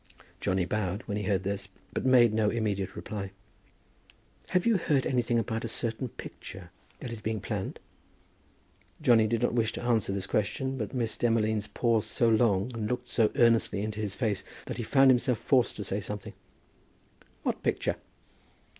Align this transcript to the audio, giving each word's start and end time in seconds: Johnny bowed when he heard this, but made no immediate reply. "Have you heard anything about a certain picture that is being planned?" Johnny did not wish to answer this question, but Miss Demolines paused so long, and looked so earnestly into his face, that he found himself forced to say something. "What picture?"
Johnny 0.39 0.65
bowed 0.65 1.03
when 1.05 1.15
he 1.15 1.25
heard 1.25 1.43
this, 1.43 1.67
but 1.93 2.03
made 2.03 2.33
no 2.33 2.49
immediate 2.49 2.95
reply. 2.95 3.29
"Have 4.49 4.65
you 4.65 4.77
heard 4.77 5.05
anything 5.05 5.37
about 5.37 5.63
a 5.63 5.67
certain 5.67 6.09
picture 6.09 6.71
that 7.01 7.11
is 7.11 7.21
being 7.21 7.39
planned?" 7.39 7.77
Johnny 8.99 9.27
did 9.27 9.43
not 9.43 9.53
wish 9.53 9.71
to 9.73 9.83
answer 9.83 10.11
this 10.11 10.25
question, 10.25 10.75
but 10.75 10.95
Miss 10.95 11.15
Demolines 11.17 11.67
paused 11.71 12.09
so 12.09 12.27
long, 12.29 12.71
and 12.73 12.89
looked 12.89 13.09
so 13.09 13.31
earnestly 13.35 13.83
into 13.83 13.99
his 13.99 14.15
face, 14.15 14.43
that 14.65 14.77
he 14.77 14.83
found 14.83 15.11
himself 15.11 15.37
forced 15.37 15.75
to 15.75 15.83
say 15.83 16.01
something. 16.01 16.33
"What 17.43 17.61
picture?" 17.61 17.97